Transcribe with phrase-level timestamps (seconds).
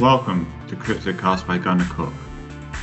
[0.00, 2.14] Welcome to CryptoCast by gunnercooke,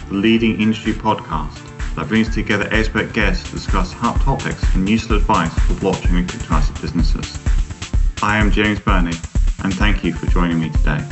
[0.10, 1.58] the leading industry podcast
[1.96, 6.30] that brings together expert guests to discuss hot topics and useful advice for blockchain and
[6.30, 7.40] crypto asset businesses.
[8.22, 9.18] I am James Burnie,
[9.64, 11.04] and thank you for joining me today.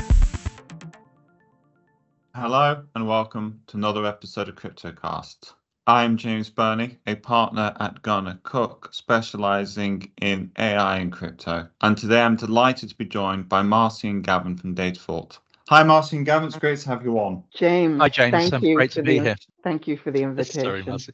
[2.36, 5.54] Hello, and welcome to another episode of CryptoCast.
[5.88, 11.68] I'm James Burnie, a partner at gunnercooke, specializing in AI and crypto.
[11.82, 15.40] And today I'm delighted to be joined by Marcie and Gavin from Datafort.
[15.68, 16.48] Hi, Marcie and Gavin.
[16.48, 17.44] It's great to have you on.
[17.56, 18.00] James.
[18.00, 18.32] Hi, James.
[18.34, 19.36] Thank Um, you great to be the, here.
[19.64, 20.62] Thank you for the invitation.
[20.62, 21.14] Sorry, Marcie.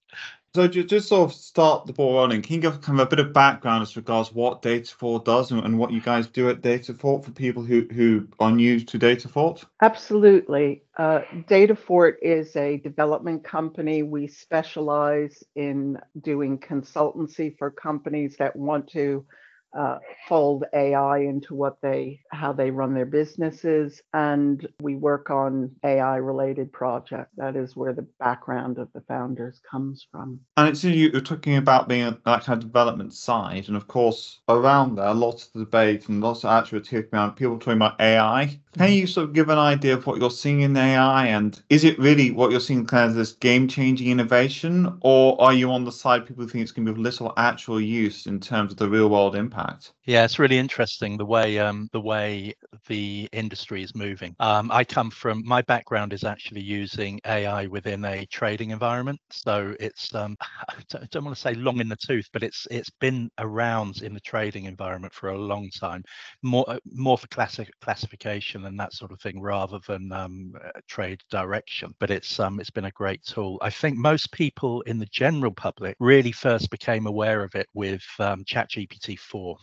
[0.53, 2.41] So ju- just sort of start the ball rolling.
[2.41, 5.63] Can you give kind of a bit of background as regards what Datafort does and,
[5.63, 9.63] and what you guys do at Datafort for people who, who are new to Datafort?
[9.81, 10.83] Absolutely.
[10.97, 14.03] Uh, Datafort is a development company.
[14.03, 19.25] We specialize in doing consultancy for companies that want to
[19.73, 25.71] uh, fold AI into what they how they run their businesses, and we work on
[25.83, 27.31] AI related projects.
[27.37, 30.39] That is where the background of the founders comes from.
[30.57, 34.41] And it's you- you're talking about being that kind of development side, and of course
[34.49, 38.59] around there, lots of debate and lots of activity around people talking about AI.
[38.77, 41.83] Can you sort of give an idea of what you're seeing in AI, and is
[41.85, 45.91] it really what you're seeing kind of this game-changing innovation, or are you on the
[45.91, 48.89] side people think it's going to be of little actual use in terms of the
[48.89, 49.93] real-world impact?
[50.05, 52.55] Yeah, it's really interesting the way um, the way
[52.87, 54.35] the industry is moving.
[54.39, 59.75] Um, I come from my background is actually using AI within a trading environment, so
[59.79, 62.89] it's um, I don't, don't want to say long in the tooth, but it's it's
[62.89, 66.03] been around in the trading environment for a long time,
[66.41, 70.79] more uh, more for classic classification and that sort of thing rather than um, uh,
[70.87, 71.93] trade direction.
[71.99, 73.59] But it's um, it's been a great tool.
[73.61, 78.01] I think most people in the general public really first became aware of it with
[78.19, 79.57] um, ChatGPT 4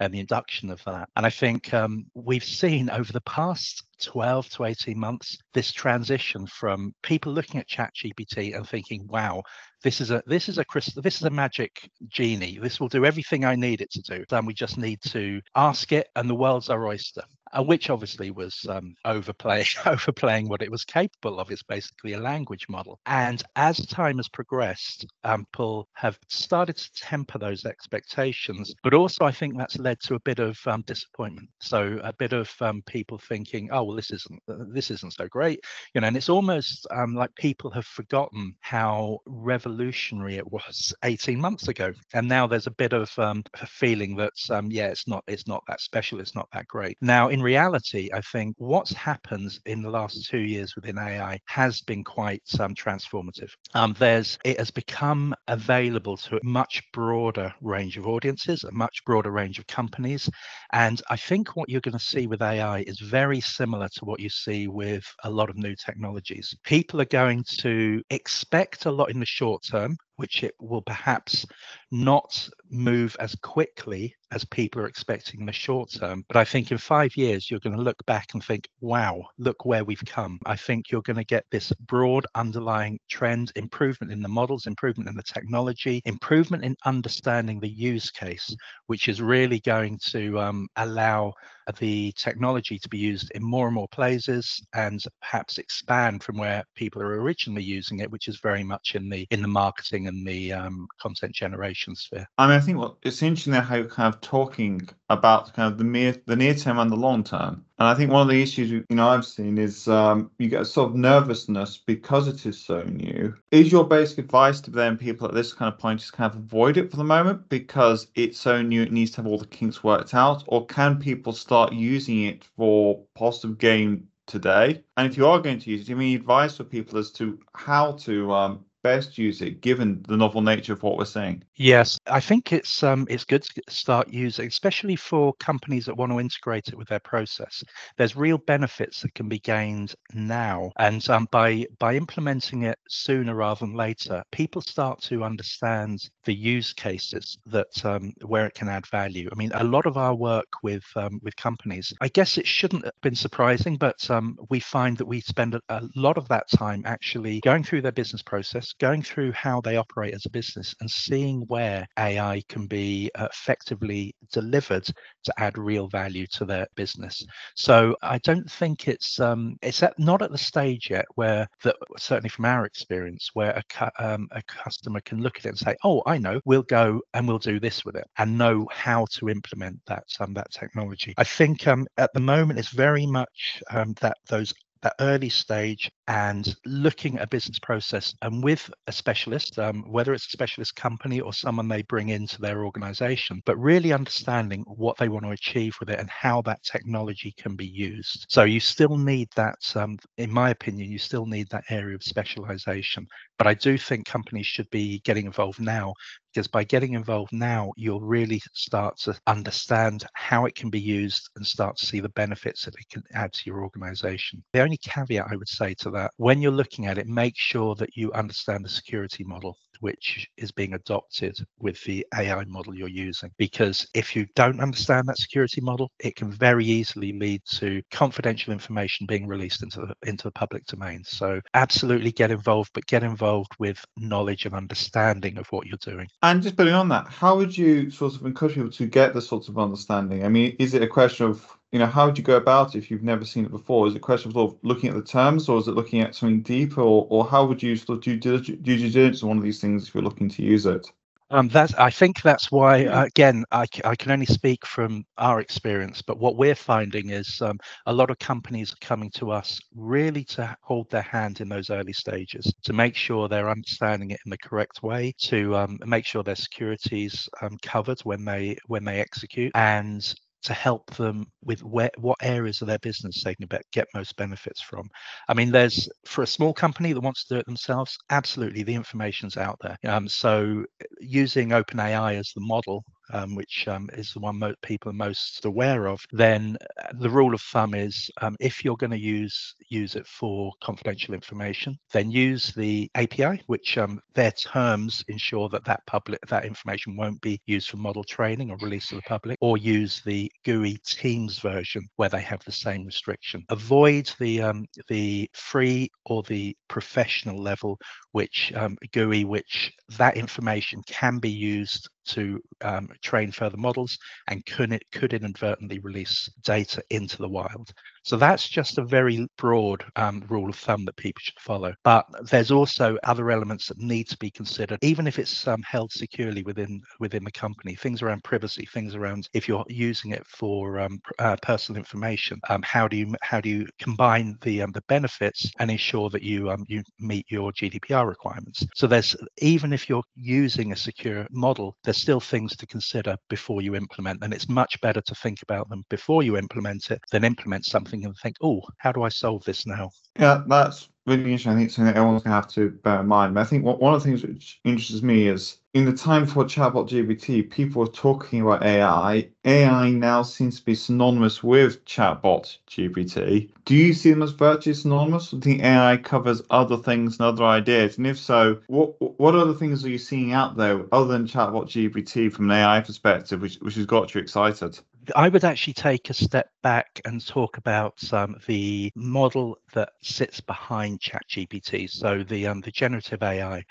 [0.00, 1.08] and the induction of that.
[1.16, 6.46] And I think um, we've seen over the past 12 to 18 months this transition
[6.46, 9.42] from people looking at ChatGPT and thinking, "Wow,
[9.82, 10.64] this is a this is a
[10.96, 12.58] this is a magic genie.
[12.60, 15.92] This will do everything I need it to do." Then we just need to ask
[15.92, 17.22] it, and the world's our oyster.
[17.56, 21.50] Uh, which obviously was um, overplay, overplaying what it was capable of.
[21.50, 23.00] It's basically a language model.
[23.06, 28.74] And as time has progressed, um, people have started to temper those expectations.
[28.82, 31.48] But also, I think that's led to a bit of um, disappointment.
[31.60, 35.26] So a bit of um, people thinking, "Oh, well, this isn't uh, this isn't so
[35.28, 35.60] great,"
[35.94, 36.08] you know.
[36.08, 41.92] And it's almost um, like people have forgotten how revolutionary it was 18 months ago.
[42.14, 44.32] And now there's a bit of um, a feeling that,
[44.68, 46.20] yeah, it's not it's not that special.
[46.20, 46.96] It's not that great.
[47.00, 51.80] Now, in reality, I think what's happened in the last two years within AI has
[51.82, 53.50] been quite um, transformative.
[53.74, 59.04] Um, there's it has become available to a much broader range of audiences, a much
[59.06, 60.28] broader range of companies,
[60.72, 64.18] and I think what you're going to see with AI is very similar to what
[64.18, 66.52] you see with a lot of new technologies.
[66.64, 71.46] People are going to expect a lot in the short term, which it will perhaps
[71.90, 76.24] not move as quickly as people are expecting in the short term.
[76.26, 79.64] But I think in five years, you're going to look back and think, wow, look
[79.64, 80.40] where we've come.
[80.44, 85.08] I think you're going to get this broad underlying trend, improvement in the models, improvement
[85.08, 88.54] in the technology, improvement in understanding the use case,
[88.86, 91.32] which is really going to um, allow
[91.72, 96.64] the technology to be used in more and more places and perhaps expand from where
[96.74, 100.26] people are originally using it, which is very much in the in the marketing and
[100.26, 102.26] the um, content generation sphere.
[102.38, 105.78] I mean, I think what it's interesting how you're kind of talking about kind of
[105.78, 107.64] the near the near term and the long term.
[107.78, 110.62] And I think one of the issues you know I've seen is um, you get
[110.62, 113.34] a sort of nervousness because it is so new.
[113.52, 116.38] Is your basic advice to then people at this kind of point just kind of
[116.38, 119.46] avoid it for the moment because it's so new it needs to have all the
[119.46, 124.82] kinks worked out, or can people start using it for positive gain today?
[124.96, 127.38] And if you are going to use it, do you advice for people as to
[127.54, 131.42] how to um, best use it given the novel nature of what we're seeing?
[131.56, 136.10] Yes, I think it's um it's good to start using, especially for companies that want
[136.12, 137.62] to integrate it with their process.
[137.96, 143.34] There's real benefits that can be gained now, and um, by by implementing it sooner
[143.34, 148.68] rather than later, people start to understand the use cases that um, where it can
[148.68, 149.28] add value.
[149.30, 152.84] I mean, a lot of our work with um, with companies, I guess it shouldn't
[152.84, 156.48] have been surprising, but um, we find that we spend a, a lot of that
[156.48, 160.74] time actually going through their business process, going through how they operate as a business,
[160.80, 164.86] and seeing where AI can be effectively delivered
[165.24, 167.24] to add real value to their business.
[167.56, 171.76] So I don't think it's um, it's at, not at the stage yet where that
[171.98, 175.58] certainly from our experience where a, cu- um, a customer can look at it and
[175.58, 179.06] say, oh, I know, we'll go and we'll do this with it, and know how
[179.12, 181.14] to implement that um, that technology.
[181.16, 184.52] I think um, at the moment it's very much um, that those
[184.82, 190.12] that early stage and looking at a business process and with a specialist, um, whether
[190.12, 194.96] it's a specialist company or someone they bring into their organization, but really understanding what
[194.96, 198.26] they want to achieve with it and how that technology can be used.
[198.28, 202.02] So you still need that, um, in my opinion, you still need that area of
[202.02, 203.06] specialization.
[203.36, 205.94] But I do think companies should be getting involved now
[206.38, 211.28] because by getting involved now, you'll really start to understand how it can be used
[211.36, 214.44] and start to see the benefits that it can add to your organization.
[214.52, 217.74] The only caveat I would say to that, when you're looking at it, make sure
[217.76, 222.88] that you understand the security model which is being adopted with the AI model you're
[222.88, 223.30] using.
[223.38, 228.52] Because if you don't understand that security model, it can very easily lead to confidential
[228.52, 231.02] information being released into the into the public domain.
[231.04, 236.08] So absolutely get involved, but get involved with knowledge and understanding of what you're doing.
[236.22, 239.28] And just building on that, how would you sort of encourage people to get this
[239.28, 240.24] sort of understanding?
[240.24, 242.78] I mean, is it a question of you know, how would you go about it
[242.78, 243.86] if you've never seen it before?
[243.86, 246.00] Is it a question of sort of looking at the terms, or is it looking
[246.00, 249.38] at something deeper, or, or how would you sort of do due diligence on one
[249.38, 250.90] of these things if you're looking to use it?
[251.30, 255.40] Um, that's, I think that's why, uh, again, I, I can only speak from our
[255.40, 259.60] experience, but what we're finding is um, a lot of companies are coming to us
[259.76, 264.20] really to hold their hand in those early stages, to make sure they're understanding it
[264.24, 268.84] in the correct way, to um, make sure their security's um, covered when they when
[268.84, 273.48] they execute, and to help them with where, what areas of their business they can
[273.72, 274.88] get most benefits from.
[275.28, 278.74] I mean, there's for a small company that wants to do it themselves, absolutely the
[278.74, 279.76] information's out there.
[279.84, 280.64] Um, so
[281.00, 285.44] using OpenAI as the model um, which um, is the one mo- people are most
[285.44, 289.54] aware of, then uh, the rule of thumb is um, if you're going to use
[289.68, 295.64] use it for confidential information, then use the API, which um, their terms ensure that
[295.64, 299.38] that public that information won't be used for model training or release to the public,
[299.40, 303.44] or use the GUI Teams version where they have the same restriction.
[303.48, 307.78] Avoid the um, the free or the professional level,
[308.12, 314.44] which um, GUI, which that information can be used to um, train further models and
[314.46, 317.72] could, could inadvertently release data into the wild.
[318.04, 321.74] So that's just a very broad um, rule of thumb that people should follow.
[321.84, 325.92] But there's also other elements that need to be considered, even if it's um, held
[325.92, 327.74] securely within within the company.
[327.74, 332.62] Things around privacy, things around if you're using it for um, uh, personal information, um,
[332.62, 336.50] how do you how do you combine the um, the benefits and ensure that you
[336.50, 338.66] um, you meet your GDPR requirements?
[338.74, 343.62] So there's even if you're using a secure model, there's still things to consider before
[343.62, 347.24] you implement, and it's much better to think about them before you implement it than
[347.24, 349.90] implement something something and think, oh, how do I solve this now?
[350.18, 351.52] Yeah, that's really interesting.
[351.52, 353.34] I think something that everyone's going to have to bear in mind.
[353.34, 356.44] But I think one of the things which interests me is in the time for
[356.44, 359.28] chatbot GPT, people were talking about AI.
[359.44, 363.50] AI now seems to be synonymous with chatbot GPT.
[363.66, 365.30] Do you see them as virtually synonymous?
[365.30, 367.98] Do think AI covers other things and other ideas?
[367.98, 371.66] And if so, what what other things are you seeing out there other than chatbot
[371.66, 374.78] GPT from an AI perspective, which which has got you excited?
[375.16, 380.40] I would actually take a step back and talk about um, the model that sits
[380.40, 381.90] behind ChatGPT.
[381.90, 383.64] So the um, the generative AI.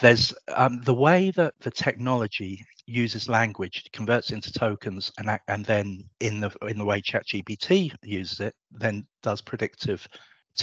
[0.00, 6.04] There's um, the way that the technology uses language, converts into tokens, and and then
[6.20, 10.06] in the in the way ChatGPT uses it, then does predictive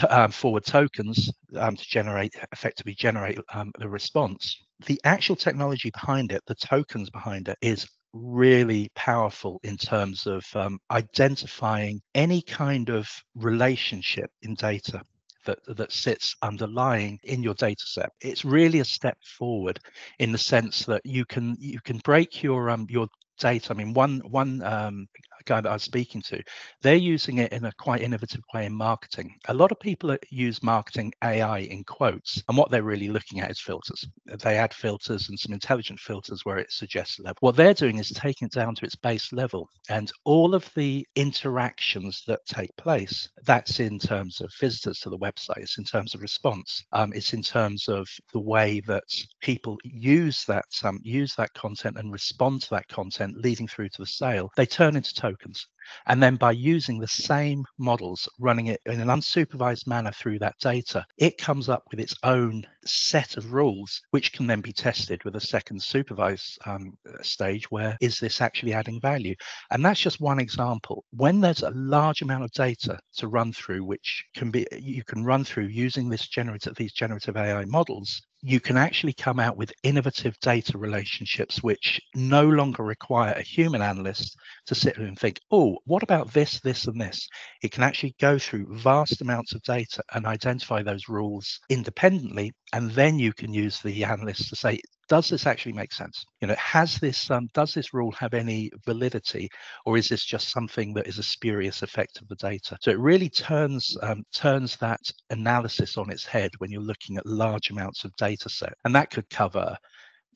[0.09, 4.57] um, forward tokens um, to generate effectively generate um, the response.
[4.85, 10.45] The actual technology behind it, the tokens behind it, is really powerful in terms of
[10.55, 15.01] um, identifying any kind of relationship in data
[15.47, 18.11] that, that sits underlying in your data set.
[18.21, 19.79] It's really a step forward
[20.19, 23.07] in the sense that you can you can break your um your
[23.39, 23.71] data.
[23.71, 25.07] I mean, one one um,
[25.45, 26.41] guy that I was speaking to,
[26.81, 29.35] they're using it in a quite innovative way in marketing.
[29.47, 33.51] A lot of people use marketing AI in quotes, and what they're really looking at
[33.51, 34.05] is filters.
[34.43, 37.37] They add filters and some intelligent filters where it suggests level.
[37.41, 41.05] What they're doing is taking it down to its base level, and all of the
[41.15, 43.29] interactions that take place.
[43.45, 45.57] That's in terms of visitors to the website.
[45.57, 46.83] It's in terms of response.
[46.91, 49.03] Um, it's in terms of the way that
[49.41, 54.01] people use that um, use that content and respond to that content, leading through to
[54.01, 54.51] the sale.
[54.55, 55.67] They turn into tokens.
[56.07, 60.55] And then by using the same models, running it in an unsupervised manner through that
[60.59, 65.23] data, it comes up with its own set of rules, which can then be tested
[65.23, 69.35] with a second supervised um, stage where is this actually adding value?
[69.71, 71.05] And that's just one example.
[71.11, 75.23] When there's a large amount of data to run through, which can be you can
[75.23, 79.73] run through using this generative these generative AI models, you can actually come out with
[79.83, 85.39] innovative data relationships which no longer require a human analyst to sit there and think,
[85.51, 87.27] oh, what about this, this, and this?
[87.63, 92.53] It can actually go through vast amounts of data and identify those rules independently.
[92.73, 96.25] And then you can use the analyst to say, does this actually make sense?
[96.41, 99.49] You know, has this um, does this rule have any validity,
[99.85, 102.77] or is this just something that is a spurious effect of the data?
[102.81, 107.25] So it really turns um, turns that analysis on its head when you're looking at
[107.25, 109.77] large amounts of data set, and that could cover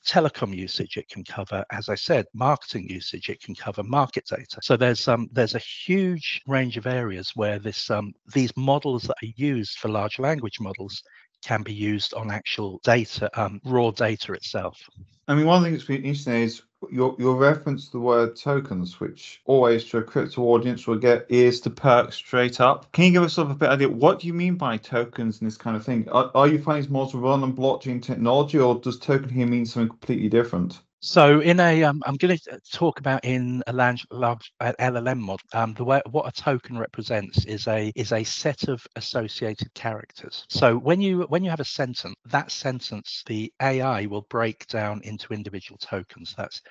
[0.06, 4.58] telecom usage it can cover as i said marketing usage it can cover market data
[4.64, 9.16] so there's um there's a huge range of areas where this um these models that
[9.22, 11.04] are used for large language models
[11.42, 14.90] can be used on actual data, um, raw data itself.
[15.28, 19.00] I mean, one thing that's been interesting is your your reference to the word tokens,
[19.00, 22.92] which always to a crypto audience will get ears to perk straight up.
[22.92, 24.78] Can you give us sort of a bit of idea what do you mean by
[24.78, 26.10] tokens and this kind of thing?
[26.10, 29.66] Are, are you finding these models run on blockchain technology, or does token here mean
[29.66, 30.82] something completely different?
[31.04, 35.40] So in a, I'm going to talk about in a large, large uh, LLM model.
[35.52, 40.46] Um, the way what a token represents is a is a set of associated characters.
[40.50, 45.02] So when you when you have a sentence, that sentence the AI will break down
[45.04, 46.36] into individual tokens.
[46.38, 46.62] That's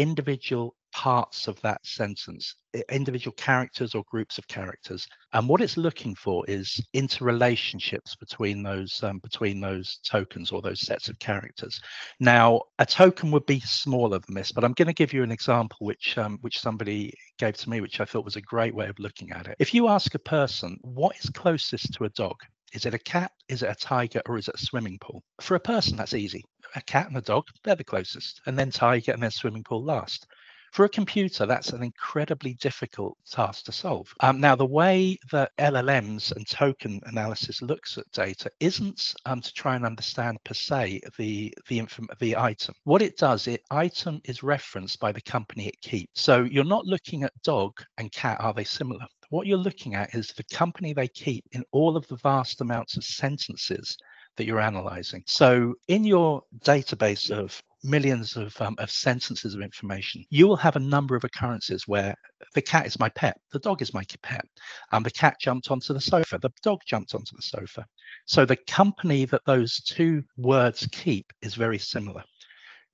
[0.00, 2.56] individual parts of that sentence,
[2.90, 5.06] individual characters or groups of characters.
[5.34, 10.80] And what it's looking for is interrelationships between those um, between those tokens or those
[10.80, 11.78] sets of characters.
[12.18, 15.30] Now, a token would be smaller than this, but I'm going to give you an
[15.30, 18.88] example which um, which somebody gave to me, which I thought was a great way
[18.88, 19.56] of looking at it.
[19.58, 22.36] If you ask a person what is closest to a dog,
[22.72, 23.32] is it a cat?
[23.48, 24.22] Is it a tiger?
[24.26, 25.22] Or is it a swimming pool?
[25.40, 26.44] For a person, that's easy.
[26.74, 28.40] A cat and a dog, they're the closest.
[28.46, 30.26] And then tiger and then swimming pool last.
[30.72, 34.14] For a computer, that's an incredibly difficult task to solve.
[34.20, 39.52] Um, now, the way that LLMs and token analysis looks at data isn't um, to
[39.52, 41.84] try and understand per se the the,
[42.20, 42.76] the item.
[42.84, 46.20] What it does, it item is referenced by the company it keeps.
[46.20, 48.40] So you're not looking at dog and cat.
[48.40, 49.06] Are they similar?
[49.30, 52.96] What you're looking at is the company they keep in all of the vast amounts
[52.96, 53.96] of sentences
[54.40, 55.22] that you're analyzing.
[55.26, 60.76] So in your database of millions of, um, of sentences of information, you will have
[60.76, 62.14] a number of occurrences where
[62.54, 64.46] the cat is my pet, the dog is my pet,
[64.92, 67.84] and the cat jumped onto the sofa, the dog jumped onto the sofa.
[68.24, 72.22] So the company that those two words keep is very similar.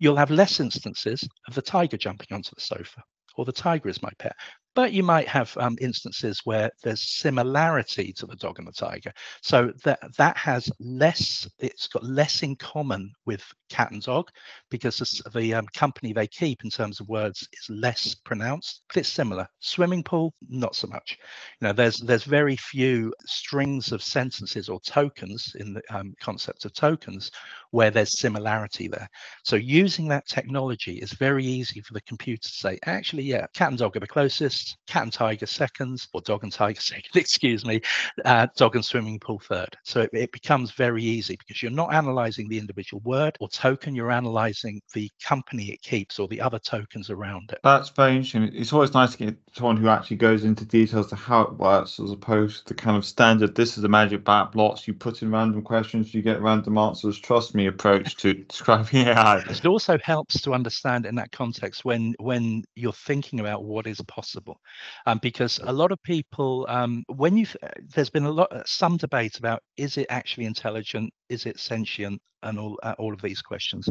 [0.01, 3.03] You'll have less instances of the tiger jumping onto the sofa
[3.37, 4.35] or the tiger is my pet
[4.77, 9.13] but you might have um, instances where there's similarity to the dog and the tiger.
[9.43, 14.29] So that that has less, it's got less in common with cat and dog
[14.71, 18.83] because the, the um, company they keep in terms of words is less pronounced.
[18.89, 19.49] But it's similar.
[19.61, 21.19] Swimming pool, not so much.
[21.61, 26.67] You know, there's there's very few strings of sentences or tokens in the um, concept
[26.67, 27.33] of tokens
[27.77, 29.07] where there's similarity there.
[29.45, 33.69] So using that technology is very easy for the computer to say, actually, yeah, cat
[33.69, 37.67] and dog are the closest cat and tiger seconds, or dog and tiger second, excuse
[37.67, 37.83] me,
[38.25, 39.77] uh, dog and swimming pool third.
[39.85, 43.95] So it, it, becomes very easy because you're not analyzing the individual word or token,
[43.95, 47.59] you're analyzing the company it keeps or the other tokens around it.
[47.63, 48.51] That's very interesting.
[48.55, 52.01] It's always nice to get someone who actually goes into details to how it works
[52.01, 55.21] as opposed to the kind of standard, this is a magic bat blocks, you put
[55.21, 59.39] in random questions, you get random answers, trust me approach to describing AI.
[59.49, 64.01] It also helps to understand in that context when when you're thinking about what is
[64.03, 64.61] possible
[65.07, 67.47] um, because a lot of people, um, when you,
[67.95, 72.59] there's been a lot, some debate about is it actually intelligent, is it sentient, and
[72.59, 73.89] all uh, all of these questions.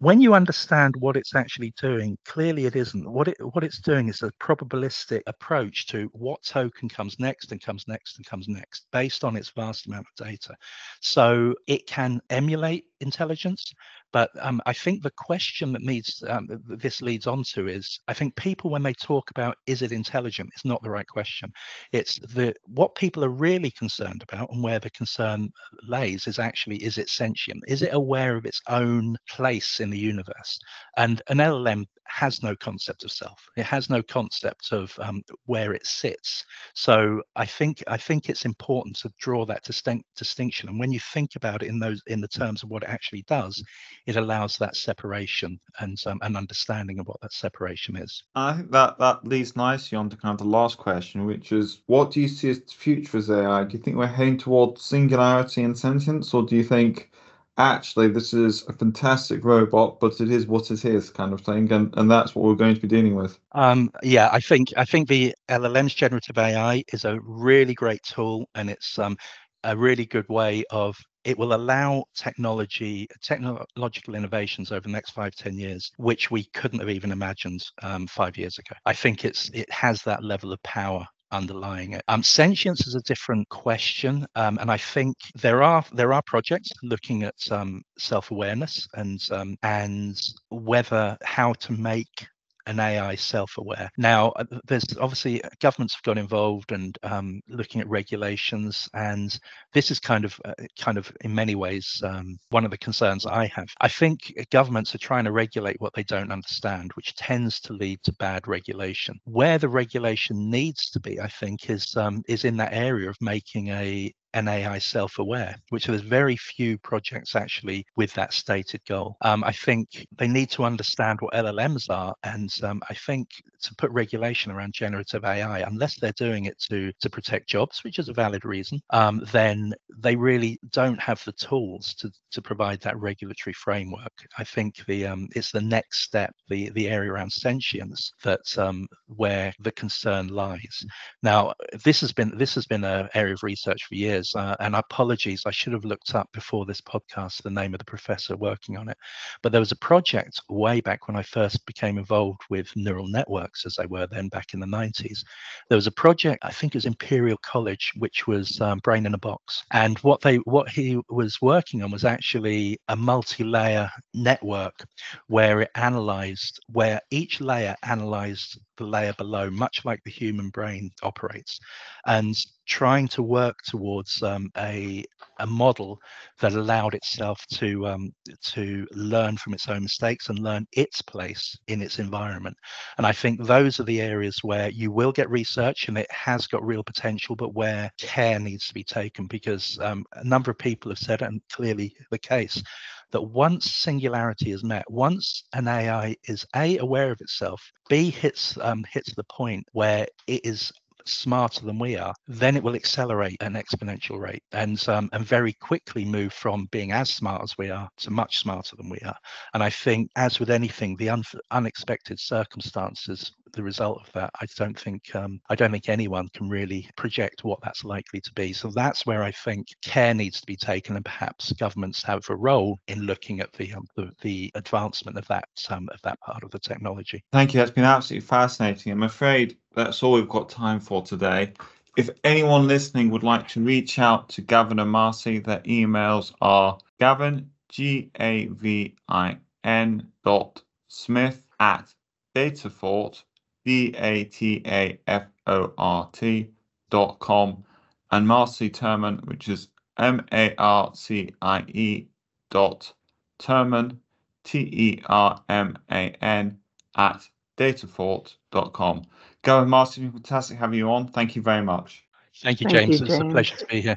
[0.00, 3.10] When you understand what it's actually doing, clearly it isn't.
[3.10, 7.60] What it what it's doing is a probabilistic approach to what token comes next and
[7.60, 10.54] comes next and comes next, based on its vast amount of data.
[11.00, 13.72] So it can emulate intelligence,
[14.12, 18.34] but um, I think the question that um, this leads on to is I think
[18.36, 21.52] people when they talk about is it intelligent, it's not the right question.
[21.92, 25.50] It's the what people are really concerned about and where the concern
[25.86, 27.62] lays is actually is it sentient?
[27.68, 30.58] Is it aware of its own place in the universe?
[30.96, 33.38] And an LLM has no concept of self.
[33.56, 36.44] It has no concept of um, where it sits.
[36.74, 40.68] So I think I think it's important to draw that distinct distinction.
[40.68, 43.24] And when you think about it in those in the terms of what it actually
[43.28, 43.62] does,
[44.08, 48.24] it allows that separation and um, an understanding of what that separation is.
[48.34, 51.82] I think that that leads nicely on to kind of the last question, which is
[51.86, 53.64] what do you see as the future as AI?
[53.64, 57.10] Do you think we're heading towards singularity and sentience, or do you think
[57.58, 61.70] actually this is a fantastic robot, but it is what it is kind of thing,
[61.70, 63.38] and and that's what we're going to be dealing with.
[63.52, 68.48] Um, yeah, I think I think the LLM's generative AI is a really great tool,
[68.54, 69.18] and it's um,
[69.64, 70.96] a really good way of
[71.28, 76.78] it will allow technology, technological innovations over the next five, ten years, which we couldn't
[76.78, 78.74] have even imagined um, five years ago.
[78.86, 82.02] I think it's it has that level of power underlying it.
[82.08, 86.70] Um, sentience is a different question, um, and I think there are there are projects
[86.82, 90.18] looking at um, self awareness and um, and
[90.48, 92.26] whether how to make
[92.68, 93.90] an AI self-aware.
[93.96, 99.36] Now, uh, there's obviously uh, governments have got involved and um, looking at regulations, and
[99.72, 103.24] this is kind of, uh, kind of in many ways, um, one of the concerns
[103.24, 103.68] I have.
[103.80, 108.02] I think governments are trying to regulate what they don't understand, which tends to lead
[108.04, 109.18] to bad regulation.
[109.24, 113.16] Where the regulation needs to be, I think, is um, is in that area of
[113.20, 119.16] making a an AI self-aware, which there's very few projects actually with that stated goal.
[119.22, 123.28] Um, I think they need to understand what LLMs are, and um, I think
[123.62, 127.98] to put regulation around generative AI, unless they're doing it to to protect jobs, which
[127.98, 132.80] is a valid reason, um, then they really don't have the tools to to provide
[132.80, 134.12] that regulatory framework.
[134.38, 138.86] I think the um, it's the next step, the the area around sentience, that um,
[139.06, 140.84] where the concern lies.
[141.22, 141.54] Now,
[141.84, 144.34] this has been this has been an area of research for years years.
[144.34, 147.84] Uh, and apologies, I should have looked up before this podcast the name of the
[147.84, 148.96] professor working on it.
[149.42, 153.64] But there was a project way back when I first became involved with neural networks,
[153.66, 155.24] as they were then back in the 90s.
[155.68, 159.14] There was a project, I think it was Imperial College, which was um, Brain in
[159.14, 159.64] a Box.
[159.72, 164.84] And what they what he was working on was actually a multi-layer network
[165.26, 170.90] where it analyzed where each layer analyzed the layer below, much like the human brain
[171.02, 171.58] operates,
[172.06, 172.34] and
[172.68, 175.04] trying to work towards um, a
[175.40, 175.98] a model
[176.40, 181.56] that allowed itself to um, to learn from its own mistakes and learn its place
[181.68, 182.56] in its environment.
[182.98, 186.46] And I think those are the areas where you will get research and it has
[186.46, 190.58] got real potential, but where care needs to be taken because um, a number of
[190.58, 192.62] people have said, and clearly the case,
[193.10, 198.58] that once singularity is met, once an AI is a aware of itself, b hits
[198.60, 200.70] um, hits the point where it is
[201.08, 205.52] smarter than we are, then it will accelerate an exponential rate and um, and very
[205.54, 209.16] quickly move from being as smart as we are to much smarter than we are.
[209.54, 214.46] And I think, as with anything, the un- unexpected circumstances the result of that, I
[214.56, 218.52] don't think um, I don't think anyone can really project what that's likely to be.
[218.52, 222.36] So that's where I think care needs to be taken, and perhaps governments have a
[222.36, 226.42] role in looking at the um, the, the, advancement of that um, of that part
[226.42, 227.22] of the technology.
[227.32, 227.58] Thank you.
[227.58, 228.92] That's been absolutely fascinating.
[228.92, 231.52] I'm afraid that's all we've got time for today.
[231.96, 236.78] If anyone listening would like to reach out to Gavin and Marcie, their emails are
[236.98, 241.94] Gavin G A V I N dot Smith at
[242.34, 243.22] Datafort
[243.64, 246.50] D A T A F O R T
[246.90, 247.62] dot com
[248.10, 252.06] and Marcie Terman, which is M A R C I E
[252.50, 252.92] dot
[253.38, 253.98] Terman,
[254.42, 256.58] T E R M A N
[256.96, 259.02] at datafort.com.
[259.48, 261.08] Go and Marcie, fantastic having you on.
[261.08, 262.04] Thank you very much.
[262.42, 262.98] Thank you, James.
[262.98, 263.20] Thank you, James.
[263.22, 263.96] It's a pleasure to be here.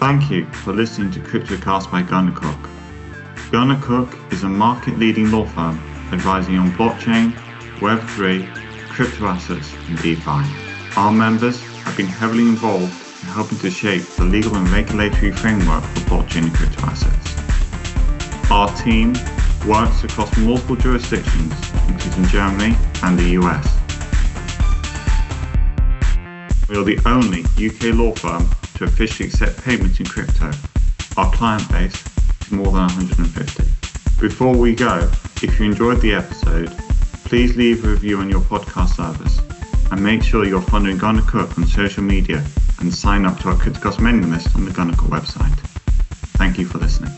[0.00, 2.68] Thank you for listening to CryptoCast by gunnercooke.
[3.50, 5.78] Gunnar Cook is a market leading law firm
[6.12, 7.32] advising on blockchain,
[7.78, 8.54] Web3,
[8.90, 10.44] crypto assets and DeFi.
[10.94, 12.92] Our members have been heavily involved
[13.22, 18.50] in helping to shape the legal and regulatory framework for blockchain and crypto assets.
[18.50, 19.14] Our team
[19.66, 21.54] works across multiple jurisdictions,
[21.88, 23.79] including Germany and the US.
[26.70, 30.52] We are the only UK law firm to officially accept payments in crypto.
[31.16, 32.00] Our client base
[32.42, 33.64] is more than 150.
[34.20, 35.10] Before we go,
[35.42, 36.70] if you enjoyed the episode,
[37.24, 39.40] please leave a review on your podcast service
[39.90, 42.44] and make sure you're following gunnercooke on social media
[42.78, 45.58] and sign up to our CryptoCast mailing list on the gunnercooke website.
[46.38, 47.10] Thank you for listening.